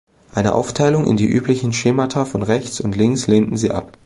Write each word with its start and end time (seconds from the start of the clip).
Eine 0.33 0.55
Aufteilung 0.55 1.05
in 1.05 1.15
die 1.15 1.29
üblichen 1.29 1.73
Schemata 1.73 2.25
von 2.25 2.41
„Rechts 2.41 2.81
und 2.81 2.95
Links“ 2.95 3.27
lehnten 3.27 3.55
sie 3.55 3.69
ab. 3.69 3.99